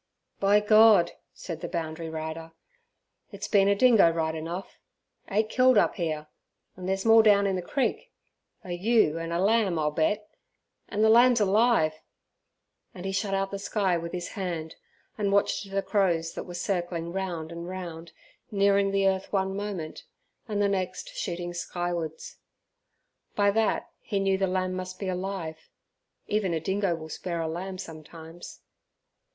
"By 0.39 0.61
God!" 0.61 1.11
said 1.31 1.61
the 1.61 1.67
boundary 1.67 2.09
rider, 2.09 2.53
"it's 3.31 3.47
been 3.47 3.67
a 3.67 3.75
dingo 3.75 4.09
right 4.09 4.33
enough! 4.33 4.79
Eight 5.29 5.49
killed 5.49 5.77
up 5.77 5.93
here, 5.93 6.25
and 6.75 6.89
there's 6.89 7.05
more 7.05 7.21
down 7.21 7.45
in 7.45 7.55
the 7.55 7.61
creek 7.61 8.11
a 8.63 8.71
ewe 8.71 9.19
and 9.19 9.31
a 9.31 9.37
lamb, 9.37 9.77
I'll 9.77 9.91
bet; 9.91 10.27
and 10.89 11.03
the 11.03 11.09
lamb's 11.09 11.39
alive!" 11.39 12.01
And 12.95 13.05
he 13.05 13.11
shut 13.11 13.35
out 13.35 13.51
the 13.51 13.59
sky 13.59 13.95
with 13.95 14.11
his 14.11 14.29
hand, 14.29 14.75
and 15.19 15.31
watched 15.31 15.69
the 15.69 15.83
crows 15.83 16.33
that 16.33 16.45
were 16.45 16.55
circling 16.55 17.13
round 17.13 17.51
and 17.51 17.67
round, 17.69 18.11
nearing 18.49 18.89
the 18.89 19.07
earth 19.07 19.31
one 19.31 19.55
moment, 19.55 20.05
and 20.47 20.59
the 20.59 20.67
next 20.67 21.09
shooting 21.09 21.53
skywards. 21.53 22.37
By 23.35 23.51
that 23.51 23.91
he 23.99 24.19
knew 24.19 24.39
the 24.39 24.47
lamb 24.47 24.73
must 24.73 24.97
be 24.97 25.09
alive; 25.09 25.69
even 26.25 26.55
a 26.55 26.59
dingo 26.59 26.95
will 26.95 27.09
spare 27.09 27.39
a 27.39 27.47
lamb 27.47 27.77
sometimes. 27.77 28.61